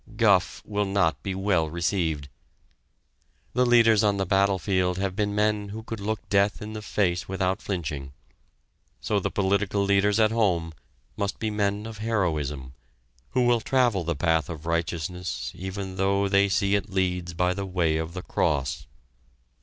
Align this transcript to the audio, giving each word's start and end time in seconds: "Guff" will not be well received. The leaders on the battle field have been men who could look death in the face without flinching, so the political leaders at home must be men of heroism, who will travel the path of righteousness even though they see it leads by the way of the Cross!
"Guff" 0.15 0.63
will 0.65 0.87
not 0.87 1.21
be 1.21 1.35
well 1.35 1.69
received. 1.69 2.27
The 3.53 3.67
leaders 3.67 4.03
on 4.03 4.17
the 4.17 4.25
battle 4.25 4.57
field 4.57 4.97
have 4.97 5.15
been 5.15 5.35
men 5.35 5.69
who 5.69 5.83
could 5.83 5.99
look 5.99 6.27
death 6.27 6.59
in 6.59 6.73
the 6.73 6.81
face 6.81 7.27
without 7.29 7.61
flinching, 7.61 8.11
so 8.99 9.19
the 9.19 9.29
political 9.29 9.83
leaders 9.83 10.19
at 10.19 10.31
home 10.31 10.73
must 11.15 11.37
be 11.37 11.51
men 11.51 11.85
of 11.85 11.99
heroism, 11.99 12.73
who 13.33 13.45
will 13.45 13.61
travel 13.61 14.03
the 14.03 14.15
path 14.15 14.49
of 14.49 14.65
righteousness 14.65 15.51
even 15.53 15.97
though 15.97 16.27
they 16.27 16.49
see 16.49 16.73
it 16.73 16.89
leads 16.89 17.35
by 17.35 17.53
the 17.53 17.67
way 17.67 17.97
of 17.97 18.15
the 18.15 18.23
Cross! 18.23 18.87